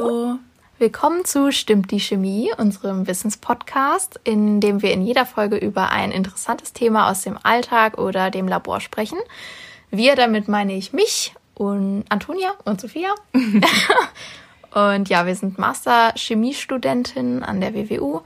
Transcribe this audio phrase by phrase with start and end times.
[0.00, 0.38] Hallo.
[0.78, 6.10] Willkommen zu Stimmt die Chemie, unserem Wissenspodcast, in dem wir in jeder Folge über ein
[6.10, 9.18] interessantes Thema aus dem Alltag oder dem Labor sprechen.
[9.90, 13.10] Wir, damit meine ich mich und Antonia und Sophia.
[14.74, 18.20] und ja, wir sind Master Chemiestudentinnen an der WWU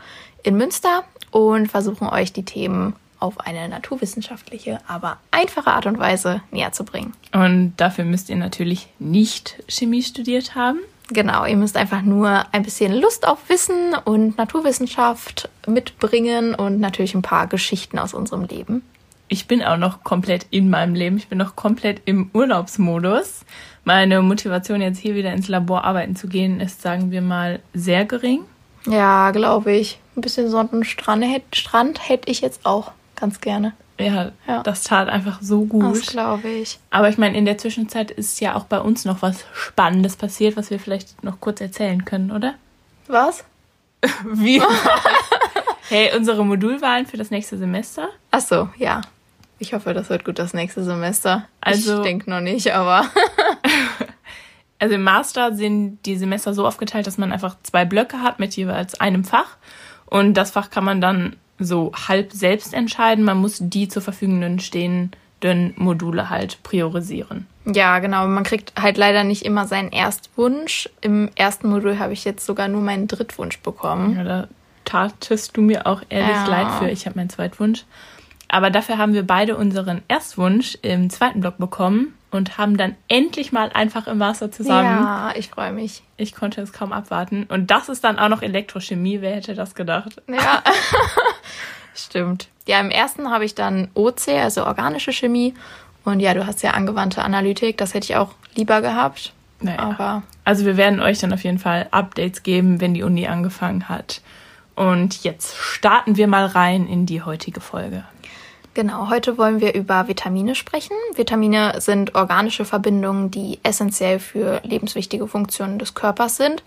[0.45, 1.03] in Münster
[1.33, 6.85] und versuchen euch die Themen auf eine naturwissenschaftliche, aber einfache Art und Weise näher zu
[6.85, 7.15] bringen.
[7.33, 10.79] Und dafür müsst ihr natürlich nicht Chemie studiert haben.
[11.09, 17.15] Genau, ihr müsst einfach nur ein bisschen Lust auf Wissen und Naturwissenschaft mitbringen und natürlich
[17.15, 18.83] ein paar Geschichten aus unserem Leben.
[19.29, 21.17] Ich bin auch noch komplett in meinem Leben.
[21.17, 23.45] Ich bin noch komplett im Urlaubsmodus.
[23.85, 28.05] Meine Motivation, jetzt hier wieder ins Labor arbeiten zu gehen, ist, sagen wir mal, sehr
[28.05, 28.45] gering.
[28.87, 29.99] Ja, glaube ich.
[30.17, 31.25] Ein bisschen Sonnenstrand
[31.55, 33.73] Strand hätte ich jetzt auch ganz gerne.
[33.99, 35.97] Ja, ja, das tat einfach so gut.
[35.97, 36.81] Das glaube ich.
[36.91, 40.57] Aber ich meine, in der Zwischenzeit ist ja auch bei uns noch was Spannendes passiert,
[40.57, 42.55] was wir vielleicht noch kurz erzählen können, oder?
[43.07, 43.45] Was?
[44.25, 44.61] Wie?
[45.89, 48.09] hey, unsere Modulwahlen für das nächste Semester?
[48.31, 49.03] Ach so, ja.
[49.59, 51.47] Ich hoffe, das wird gut das nächste Semester.
[51.61, 53.09] Also, ich denke noch nicht, aber.
[54.81, 58.57] also im Master sind die Semester so aufgeteilt, dass man einfach zwei Blöcke hat mit
[58.57, 59.57] jeweils einem Fach.
[60.07, 63.25] Und das Fach kann man dann so halb selbst entscheiden.
[63.25, 67.47] Man muss die zur Verfügung stehenden Module halt priorisieren.
[67.67, 68.27] Ja, genau.
[68.27, 70.89] Man kriegt halt leider nicht immer seinen Erstwunsch.
[71.01, 74.17] Im ersten Modul habe ich jetzt sogar nur meinen Drittwunsch bekommen.
[74.17, 74.49] Ja, da
[74.85, 76.47] tatest du mir auch ehrlich ja.
[76.47, 76.91] leid für.
[76.91, 77.85] Ich habe meinen Zweitwunsch.
[78.49, 83.53] Aber dafür haben wir beide unseren Erstwunsch im zweiten Block bekommen und haben dann endlich
[83.53, 84.85] mal einfach im Master zusammen.
[84.85, 86.03] Ja, ich freue mich.
[86.17, 87.45] Ich konnte es kaum abwarten.
[87.49, 89.21] Und das ist dann auch noch Elektrochemie.
[89.21, 90.21] Wer hätte das gedacht?
[90.29, 90.63] Ja,
[91.95, 92.49] stimmt.
[92.67, 95.55] Ja, im ersten habe ich dann OC, also organische Chemie.
[96.05, 97.77] Und ja, du hast ja angewandte Analytik.
[97.79, 99.33] Das hätte ich auch lieber gehabt.
[99.61, 99.79] Naja.
[99.79, 103.89] Aber also wir werden euch dann auf jeden Fall Updates geben, wenn die Uni angefangen
[103.89, 104.21] hat.
[104.75, 108.05] Und jetzt starten wir mal rein in die heutige Folge.
[108.75, 110.97] Genau, heute wollen wir über Vitamine sprechen.
[111.15, 116.65] Vitamine sind organische Verbindungen, die essentiell für lebenswichtige Funktionen des Körpers sind.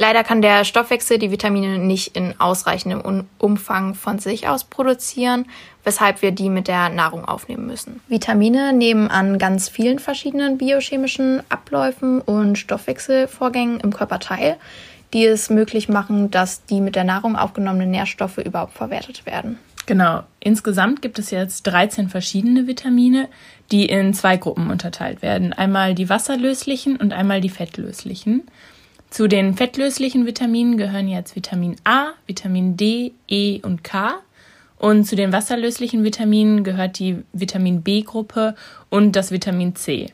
[0.00, 5.44] Leider kann der Stoffwechsel die Vitamine nicht in ausreichendem Umfang von sich aus produzieren,
[5.84, 8.00] weshalb wir die mit der Nahrung aufnehmen müssen.
[8.08, 14.56] Vitamine nehmen an ganz vielen verschiedenen biochemischen Abläufen und Stoffwechselvorgängen im Körper teil,
[15.12, 19.58] die es möglich machen, dass die mit der Nahrung aufgenommenen Nährstoffe überhaupt verwertet werden.
[19.84, 20.22] Genau.
[20.38, 23.28] Insgesamt gibt es jetzt 13 verschiedene Vitamine,
[23.70, 25.52] die in zwei Gruppen unterteilt werden.
[25.52, 28.44] Einmal die wasserlöslichen und einmal die fettlöslichen.
[29.10, 34.14] Zu den fettlöslichen Vitaminen gehören jetzt Vitamin A, Vitamin D, E und K.
[34.78, 38.54] Und zu den wasserlöslichen Vitaminen gehört die Vitamin B-Gruppe
[38.88, 40.12] und das Vitamin C.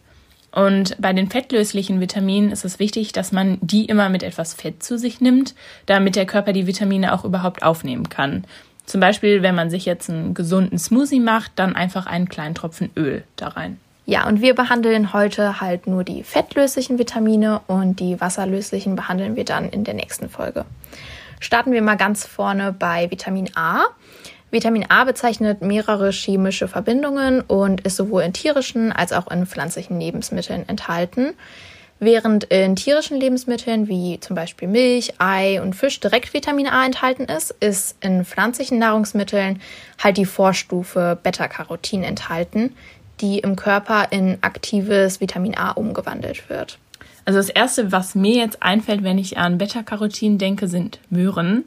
[0.51, 4.83] Und bei den fettlöslichen Vitaminen ist es wichtig, dass man die immer mit etwas Fett
[4.83, 5.55] zu sich nimmt,
[5.85, 8.45] damit der Körper die Vitamine auch überhaupt aufnehmen kann.
[8.87, 12.91] Zum Beispiel, wenn man sich jetzt einen gesunden Smoothie macht, dann einfach einen kleinen Tropfen
[12.97, 13.79] Öl da rein.
[14.09, 19.44] Ja, und wir behandeln heute halt nur die fettlöslichen Vitamine und die wasserlöslichen behandeln wir
[19.44, 20.65] dann in der nächsten Folge.
[21.41, 23.83] Starten wir mal ganz vorne bei Vitamin A.
[24.53, 29.99] Vitamin A bezeichnet mehrere chemische Verbindungen und ist sowohl in tierischen als auch in pflanzlichen
[29.99, 31.34] Lebensmitteln enthalten.
[31.99, 37.25] Während in tierischen Lebensmitteln wie zum Beispiel Milch, Ei und Fisch direkt Vitamin A enthalten
[37.25, 39.62] ist, ist in pflanzlichen Nahrungsmitteln
[40.03, 42.77] halt die Vorstufe Beta-Carotin enthalten,
[43.21, 46.78] die im Körper in aktives Vitamin A umgewandelt wird.
[47.25, 51.65] Also das erste, was mir jetzt einfällt, wenn ich an Beta-Carotin denke, sind Möhren.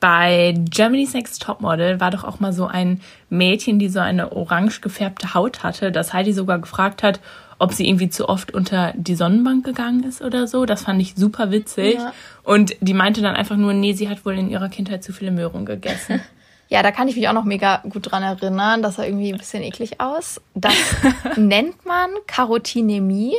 [0.00, 4.80] Bei Germany's Next Topmodel war doch auch mal so ein Mädchen, die so eine orange
[4.80, 7.20] gefärbte Haut hatte, dass Heidi sogar gefragt hat,
[7.58, 10.66] ob sie irgendwie zu oft unter die Sonnenbank gegangen ist oder so.
[10.66, 11.94] Das fand ich super witzig.
[11.94, 12.12] Ja.
[12.42, 15.30] Und die meinte dann einfach nur, nee, sie hat wohl in ihrer Kindheit zu viele
[15.30, 16.20] Möhren gegessen.
[16.68, 18.82] Ja, da kann ich mich auch noch mega gut dran erinnern.
[18.82, 20.40] Das sah irgendwie ein bisschen eklig aus.
[20.54, 20.74] Das
[21.36, 23.34] nennt man Karotinämie,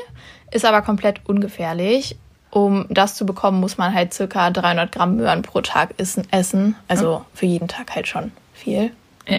[0.52, 2.18] ist aber komplett ungefährlich.
[2.51, 6.25] Um das zu bekommen, muss man halt circa 300 Gramm Möhren pro Tag essen.
[6.88, 8.92] Also für jeden Tag halt schon viel.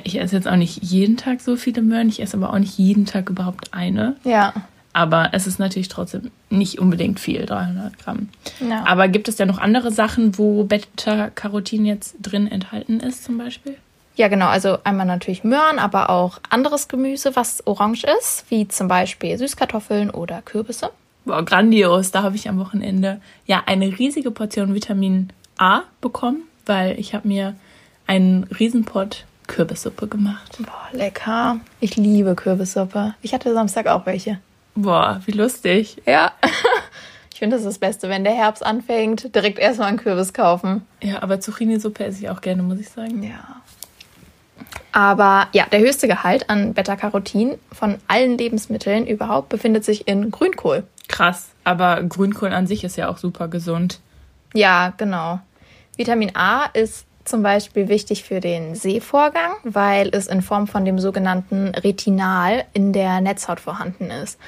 [0.04, 2.76] Ich esse jetzt auch nicht jeden Tag so viele Möhren, ich esse aber auch nicht
[2.76, 4.16] jeden Tag überhaupt eine.
[4.24, 4.52] Ja.
[4.96, 8.30] Aber es ist natürlich trotzdem nicht unbedingt viel, 300 Gramm.
[8.66, 8.86] Ja.
[8.86, 13.76] Aber gibt es ja noch andere Sachen, wo Beta-Carotin jetzt drin enthalten ist, zum Beispiel?
[14.14, 14.46] Ja, genau.
[14.46, 20.08] Also einmal natürlich Möhren, aber auch anderes Gemüse, was orange ist, wie zum Beispiel Süßkartoffeln
[20.08, 20.88] oder Kürbisse.
[21.26, 22.10] Boah, grandios.
[22.10, 25.28] Da habe ich am Wochenende ja eine riesige Portion Vitamin
[25.58, 27.54] A bekommen, weil ich habe mir
[28.06, 30.56] einen Riesenpott Kürbissuppe gemacht.
[30.58, 31.60] Boah, lecker.
[31.80, 33.14] Ich liebe Kürbissuppe.
[33.20, 34.38] Ich hatte Samstag auch welche.
[34.76, 36.02] Boah, wie lustig.
[36.06, 36.32] Ja.
[37.32, 40.86] Ich finde das ist das Beste, wenn der Herbst anfängt, direkt erstmal einen Kürbis kaufen.
[41.02, 43.22] Ja, aber Zucchini-Suppe esse ich auch gerne, muss ich sagen.
[43.22, 43.60] Ja.
[44.92, 50.84] Aber ja, der höchste Gehalt an Beta-Carotin von allen Lebensmitteln überhaupt befindet sich in Grünkohl.
[51.08, 54.00] Krass, aber Grünkohl an sich ist ja auch super gesund.
[54.54, 55.40] Ja, genau.
[55.96, 60.98] Vitamin A ist zum Beispiel wichtig für den Sehvorgang, weil es in Form von dem
[60.98, 64.38] sogenannten Retinal in der Netzhaut vorhanden ist.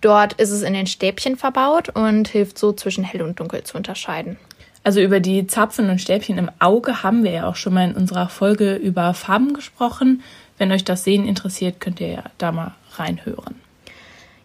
[0.00, 3.76] Dort ist es in den Stäbchen verbaut und hilft so zwischen hell und dunkel zu
[3.76, 4.36] unterscheiden.
[4.84, 7.94] Also über die Zapfen und Stäbchen im Auge haben wir ja auch schon mal in
[7.94, 10.22] unserer Folge über Farben gesprochen.
[10.58, 13.54] Wenn euch das Sehen interessiert, könnt ihr ja da mal reinhören.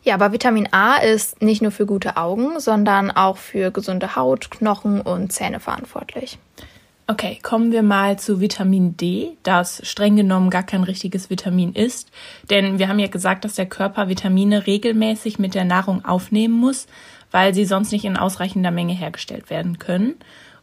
[0.04, 4.52] Ja, aber Vitamin A ist nicht nur für gute Augen, sondern auch für gesunde Haut,
[4.52, 6.38] Knochen und Zähne verantwortlich.
[7.10, 12.12] Okay, kommen wir mal zu Vitamin D, das streng genommen gar kein richtiges Vitamin ist.
[12.50, 16.86] Denn wir haben ja gesagt, dass der Körper Vitamine regelmäßig mit der Nahrung aufnehmen muss,
[17.32, 20.16] weil sie sonst nicht in ausreichender Menge hergestellt werden können.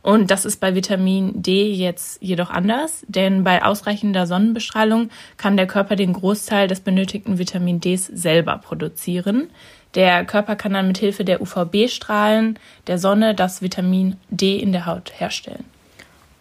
[0.02, 5.08] Und das ist bei Vitamin D jetzt jedoch anders, denn bei ausreichender Sonnenbestrahlung
[5.38, 9.48] kann der Körper den Großteil des benötigten Vitamin Ds selber produzieren.
[9.94, 14.84] Der Körper kann dann mit Hilfe der UVB-Strahlen der Sonne das Vitamin D in der
[14.84, 15.64] Haut herstellen.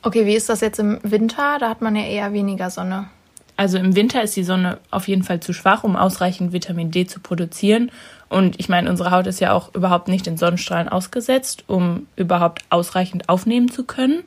[0.04, 1.58] Okay, wie ist das jetzt im Winter?
[1.60, 3.08] Da hat man ja eher weniger Sonne.
[3.56, 7.06] Also im Winter ist die Sonne auf jeden Fall zu schwach, um ausreichend Vitamin D
[7.06, 7.90] zu produzieren.
[8.28, 12.64] Und ich meine, unsere Haut ist ja auch überhaupt nicht den Sonnenstrahlen ausgesetzt, um überhaupt
[12.70, 14.24] ausreichend aufnehmen zu können.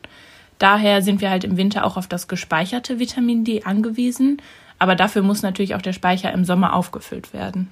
[0.59, 4.41] Daher sind wir halt im Winter auch auf das gespeicherte Vitamin D angewiesen.
[4.79, 7.71] Aber dafür muss natürlich auch der Speicher im Sommer aufgefüllt werden.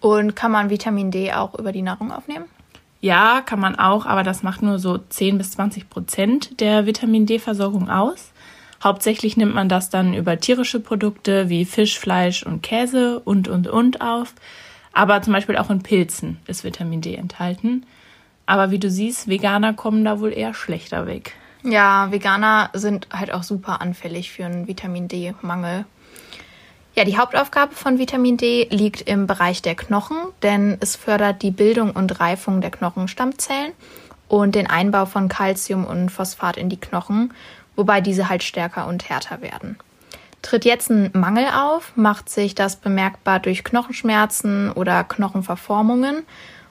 [0.00, 2.44] Und kann man Vitamin D auch über die Nahrung aufnehmen?
[3.04, 7.26] Ja, kann man auch, aber das macht nur so 10 bis 20 Prozent der Vitamin
[7.26, 8.32] D-Versorgung aus.
[8.82, 13.68] Hauptsächlich nimmt man das dann über tierische Produkte wie Fisch, Fleisch und Käse und, und,
[13.68, 14.32] und auf.
[14.94, 17.84] Aber zum Beispiel auch in Pilzen ist Vitamin D enthalten.
[18.46, 21.34] Aber wie du siehst, Veganer kommen da wohl eher schlechter weg.
[21.62, 25.84] Ja, Veganer sind halt auch super anfällig für einen Vitamin D-Mangel.
[26.94, 31.50] Ja, die Hauptaufgabe von Vitamin D liegt im Bereich der Knochen, denn es fördert die
[31.50, 33.72] Bildung und Reifung der Knochenstammzellen
[34.28, 37.32] und den Einbau von Calcium und Phosphat in die Knochen
[37.76, 39.76] wobei diese halt stärker und härter werden.
[40.42, 46.24] Tritt jetzt ein Mangel auf, macht sich das bemerkbar durch Knochenschmerzen oder Knochenverformungen,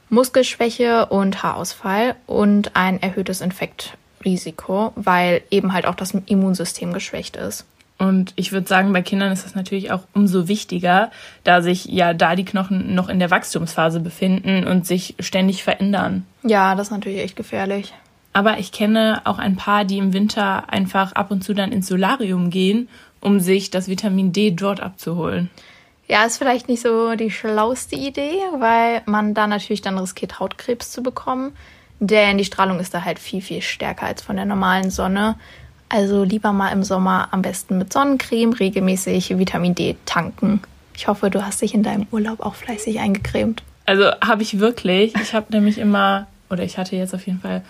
[0.10, 7.66] Muskelschwäche und Haarausfall und ein erhöhtes Infektrisiko, weil eben halt auch das Immunsystem geschwächt ist.
[7.98, 11.12] Und ich würde sagen, bei Kindern ist das natürlich auch umso wichtiger,
[11.44, 16.26] da sich ja da die Knochen noch in der Wachstumsphase befinden und sich ständig verändern.
[16.44, 17.94] Ja, das ist natürlich echt gefährlich.
[18.34, 21.88] Aber ich kenne auch ein paar, die im Winter einfach ab und zu dann ins
[21.88, 22.90] Solarium gehen,
[23.22, 25.50] um sich das Vitamin D dort abzuholen.
[26.08, 30.92] Ja, ist vielleicht nicht so die schlauste Idee, weil man da natürlich dann riskiert, Hautkrebs
[30.92, 31.56] zu bekommen.
[32.00, 35.36] Denn die Strahlung ist da halt viel, viel stärker als von der normalen Sonne.
[35.94, 40.60] Also lieber mal im Sommer am besten mit Sonnencreme regelmäßig Vitamin D tanken.
[40.96, 43.62] Ich hoffe, du hast dich in deinem Urlaub auch fleißig eingecremt.
[43.86, 45.14] Also habe ich wirklich.
[45.22, 47.62] Ich habe nämlich immer, oder ich hatte jetzt auf jeden Fall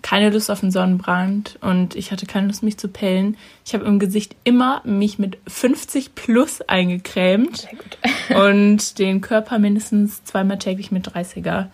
[0.00, 3.36] keine Lust auf einen Sonnenbrand und ich hatte keine Lust, mich zu pellen.
[3.66, 7.98] Ich habe im Gesicht immer mich mit 50 plus eingecremt Sehr gut.
[8.34, 11.66] und den Körper mindestens zweimal täglich mit 30er.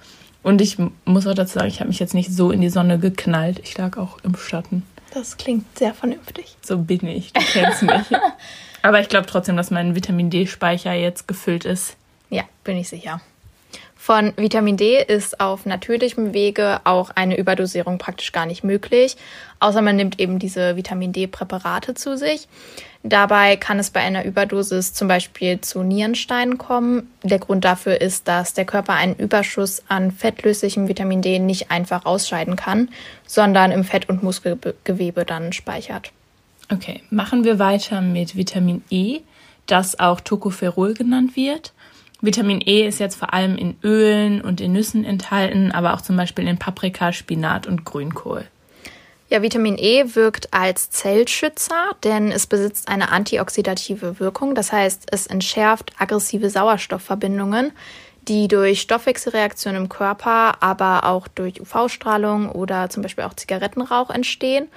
[0.42, 2.98] Und ich muss auch dazu sagen, ich habe mich jetzt nicht so in die Sonne
[2.98, 3.60] geknallt.
[3.62, 4.82] Ich lag auch im Schatten.
[5.14, 6.56] Das klingt sehr vernünftig.
[6.62, 7.32] So bin ich.
[7.32, 8.06] Du kennst mich.
[8.82, 11.96] Aber ich glaube trotzdem, dass mein Vitamin D-Speicher jetzt gefüllt ist.
[12.30, 13.20] Ja, bin ich sicher.
[14.04, 19.16] Von Vitamin D ist auf natürlichem Wege auch eine Überdosierung praktisch gar nicht möglich,
[19.60, 22.48] außer man nimmt eben diese Vitamin D-Präparate zu sich.
[23.04, 27.12] Dabei kann es bei einer Überdosis zum Beispiel zu Nierensteinen kommen.
[27.22, 32.04] Der Grund dafür ist, dass der Körper einen Überschuss an fettlöslichem Vitamin D nicht einfach
[32.04, 32.88] ausscheiden kann,
[33.24, 36.10] sondern im Fett- und Muskelgewebe dann speichert.
[36.72, 39.20] Okay, machen wir weiter mit Vitamin E,
[39.66, 41.72] das auch Tocopherol genannt wird.
[42.24, 46.16] Vitamin E ist jetzt vor allem in Ölen und in Nüssen enthalten, aber auch zum
[46.16, 48.46] Beispiel in Paprika, Spinat und Grünkohl.
[49.28, 54.54] Ja, Vitamin E wirkt als Zellschützer, denn es besitzt eine antioxidative Wirkung.
[54.54, 57.72] Das heißt, es entschärft aggressive Sauerstoffverbindungen,
[58.28, 64.68] die durch Stoffwechselreaktionen im Körper, aber auch durch UV-Strahlung oder zum Beispiel auch Zigarettenrauch entstehen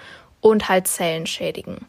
[0.41, 1.85] und halt Zellen schädigen.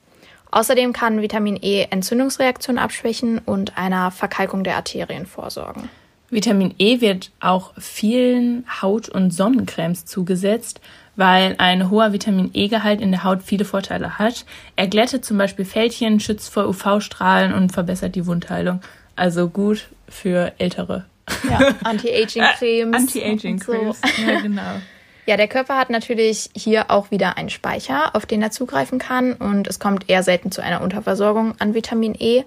[0.51, 5.89] Außerdem kann Vitamin E Entzündungsreaktionen abschwächen und einer Verkalkung der Arterien vorsorgen.
[6.31, 10.81] Vitamin E wird auch vielen Haut- und Sonnencremes zugesetzt,
[11.15, 14.45] weil ein hoher Vitamin E-Gehalt in der Haut viele Vorteile hat.
[14.75, 18.81] Er glättet zum Beispiel Fältchen, schützt vor UV-Strahlen und verbessert die Wundheilung.
[19.15, 21.05] Also gut für ältere
[21.49, 22.93] Ja, Anti-Aging-Cremes.
[22.95, 24.23] Äh, Anti-Aging-Cremes, so.
[24.23, 24.81] ja genau.
[25.27, 29.33] Ja, der Körper hat natürlich hier auch wieder einen Speicher, auf den er zugreifen kann
[29.33, 32.45] und es kommt eher selten zu einer Unterversorgung an Vitamin E.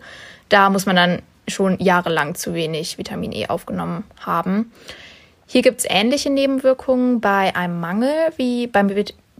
[0.48, 4.71] Da muss man dann schon jahrelang zu wenig Vitamin E aufgenommen haben.
[5.45, 8.89] Hier gibt es ähnliche Nebenwirkungen bei einem Mangel wie beim,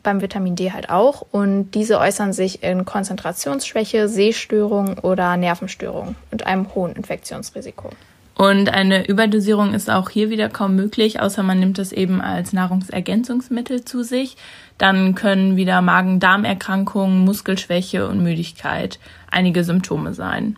[0.04, 6.46] beim Vitamin D halt auch und diese äußern sich in Konzentrationsschwäche, Sehstörungen oder Nervenstörungen und
[6.46, 7.92] einem hohen Infektionsrisiko.
[8.40, 12.54] Und eine Überdosierung ist auch hier wieder kaum möglich, außer man nimmt es eben als
[12.54, 14.38] Nahrungsergänzungsmittel zu sich.
[14.78, 18.98] Dann können wieder Magen-Darm-Erkrankungen, Muskelschwäche und Müdigkeit
[19.30, 20.56] einige Symptome sein.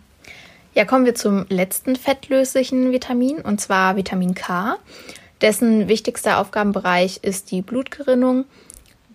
[0.74, 4.76] Ja, kommen wir zum letzten fettlöslichen Vitamin, und zwar Vitamin K.
[5.40, 8.44] Dessen wichtigster Aufgabenbereich ist die Blutgerinnung,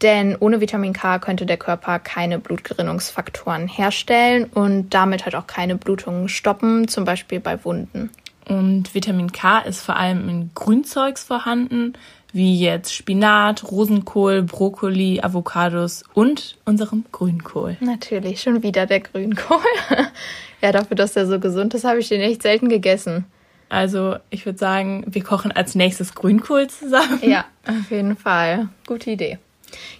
[0.01, 5.77] denn ohne Vitamin K könnte der Körper keine Blutgerinnungsfaktoren herstellen und damit halt auch keine
[5.77, 8.09] Blutungen stoppen, zum Beispiel bei Wunden.
[8.47, 11.93] Und Vitamin K ist vor allem in Grünzeugs vorhanden,
[12.31, 17.77] wie jetzt Spinat, Rosenkohl, Brokkoli, Avocados und unserem Grünkohl.
[17.79, 19.57] Natürlich, schon wieder der Grünkohl.
[20.61, 23.25] ja, dafür, dass der so gesund ist, habe ich den echt selten gegessen.
[23.69, 27.19] Also ich würde sagen, wir kochen als nächstes Grünkohl zusammen.
[27.21, 28.69] Ja, auf jeden Fall.
[28.85, 29.39] Gute Idee.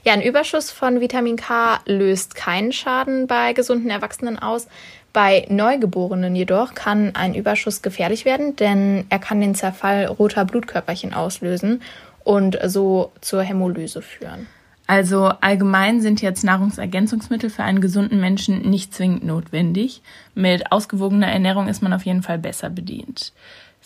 [0.04, 4.68] Ja, ein Überschuss von Vitamin K löst keinen Schaden bei gesunden Erwachsenen aus.
[5.14, 11.14] Bei Neugeborenen jedoch kann ein Überschuss gefährlich werden, denn er kann den Zerfall roter Blutkörperchen
[11.14, 11.82] auslösen
[12.24, 14.48] und so zur Hämolyse führen.
[14.86, 20.02] Also allgemein sind jetzt Nahrungsergänzungsmittel für einen gesunden Menschen nicht zwingend notwendig.
[20.34, 23.34] Mit ausgewogener Ernährung ist man auf jeden Fall besser bedient.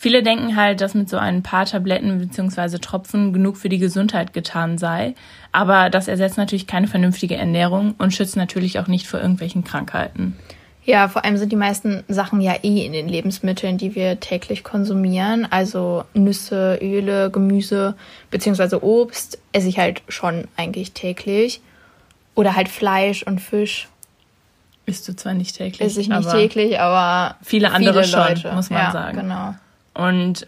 [0.02, 2.78] Viele denken halt, dass mit so ein paar Tabletten bzw.
[2.78, 5.14] Tropfen genug für die Gesundheit getan sei.
[5.52, 10.36] Aber das ersetzt natürlich keine vernünftige Ernährung und schützt natürlich auch nicht vor irgendwelchen Krankheiten.
[10.84, 14.64] Ja, vor allem sind die meisten Sachen ja eh in den Lebensmitteln, die wir täglich
[14.64, 15.46] konsumieren.
[15.48, 17.94] Also Nüsse, Öle, Gemüse
[18.32, 21.60] beziehungsweise Obst esse ich halt schon eigentlich täglich.
[22.34, 23.88] Oder halt Fleisch und Fisch.
[24.84, 25.80] Isst du zwar nicht täglich.
[25.80, 28.52] Esse ich nicht aber täglich, aber viele andere viele schon, Leute.
[28.52, 29.20] muss man ja, sagen.
[29.20, 29.54] Genau.
[29.94, 30.46] Und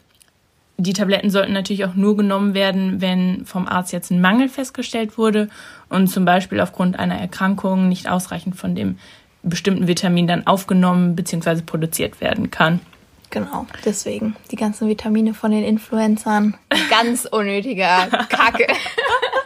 [0.77, 5.17] die Tabletten sollten natürlich auch nur genommen werden, wenn vom Arzt jetzt ein Mangel festgestellt
[5.19, 5.49] wurde
[5.89, 8.99] und zum Beispiel aufgrund einer Erkrankung nicht ausreichend von dem
[9.43, 11.63] bestimmten Vitamin dann aufgenommen bzw.
[11.63, 12.81] produziert werden kann.
[13.31, 16.55] Genau, deswegen die ganzen Vitamine von den Influencern.
[16.91, 18.67] Ganz unnötiger Kacke.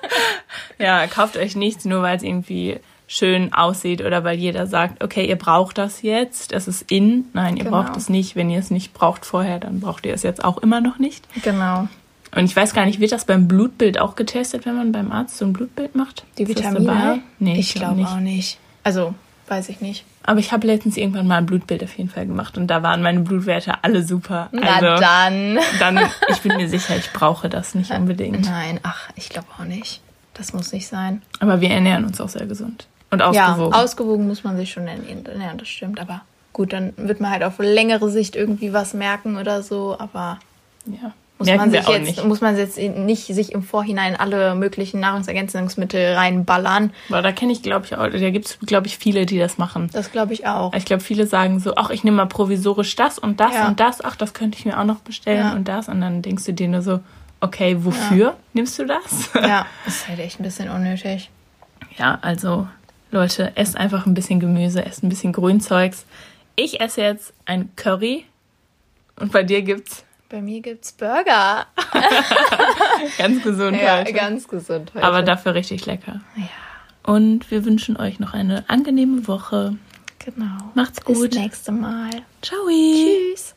[0.79, 2.79] ja, kauft euch nichts, nur weil es irgendwie
[3.09, 7.25] schön aussieht oder weil jeder sagt, okay, ihr braucht das jetzt, es ist in.
[7.33, 7.83] Nein, ihr genau.
[7.83, 8.37] braucht es nicht.
[8.37, 11.27] Wenn ihr es nicht braucht vorher, dann braucht ihr es jetzt auch immer noch nicht.
[11.43, 11.89] Genau.
[12.37, 15.39] Und ich weiß gar nicht, wird das beim Blutbild auch getestet, wenn man beim Arzt
[15.39, 16.25] so ein Blutbild macht?
[16.37, 17.21] Die Vitamine?
[17.41, 18.59] Nee, ich, ich glaube glaub auch nicht.
[18.85, 19.15] Also
[19.49, 20.05] Weiß ich nicht.
[20.25, 23.01] Aber ich habe letztens irgendwann mal ein Blutbild auf jeden Fall gemacht und da waren
[23.01, 24.49] meine Blutwerte alle super.
[24.53, 25.59] Na also, dann.
[25.79, 28.45] Dann, ich bin mir sicher, ich brauche das nicht unbedingt.
[28.45, 30.03] Nein, ach, ich glaube auch nicht.
[30.35, 31.23] Das muss nicht sein.
[31.41, 32.87] Aber wir ernähren uns auch sehr gesund.
[33.11, 33.73] Und ausgewogen.
[33.73, 36.01] Ja, ausgewogen muss man sich schon ernähren, das stimmt.
[36.01, 36.23] Aber
[36.53, 39.97] gut, dann wird man halt auf längere Sicht irgendwie was merken oder so.
[39.99, 40.39] Aber
[40.87, 41.13] ja.
[41.39, 42.25] Muss man, sich jetzt, nicht.
[42.25, 46.93] muss man jetzt nicht sich im Vorhinein alle möglichen Nahrungsergänzungsmittel reinballern.
[47.09, 49.57] Aber da kenne ich, glaube ich, auch, da gibt es, glaube ich, viele, die das
[49.57, 49.89] machen.
[49.93, 50.75] Das glaube ich auch.
[50.75, 53.69] Ich glaube, viele sagen so, ach, ich nehme mal provisorisch das und das ja.
[53.69, 55.53] und das, ach, das könnte ich mir auch noch bestellen ja.
[55.53, 55.89] und das.
[55.89, 56.99] Und dann denkst du dir nur so,
[57.41, 58.37] okay, wofür ja.
[58.53, 59.31] nimmst du das?
[59.35, 61.31] Ja, ist halt echt ein bisschen unnötig.
[61.99, 62.67] Ja, also
[63.11, 66.05] Leute, esst einfach ein bisschen Gemüse, esst ein bisschen Grünzeugs.
[66.57, 68.25] Ich esse jetzt ein Curry
[69.17, 71.67] und bei dir gibt's bei mir gibt's Burger.
[73.19, 74.13] ganz gesund ja, heute.
[74.13, 75.05] ganz gesund heute.
[75.05, 76.21] Aber dafür richtig lecker.
[76.37, 76.49] Ja.
[77.03, 79.79] Und wir wünschen euch noch eine angenehme Woche.
[80.19, 80.71] Genau.
[80.75, 81.31] Macht's gut.
[81.31, 82.11] Bis nächste Mal.
[82.43, 82.59] Ciao.
[82.69, 83.55] Tschüss.